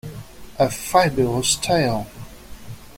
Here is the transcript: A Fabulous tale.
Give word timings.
A 0.57 0.67
Fabulous 0.67 1.55
tale. 1.61 2.07